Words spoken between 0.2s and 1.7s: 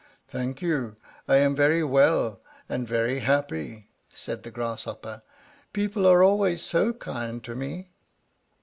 "Thank you, I am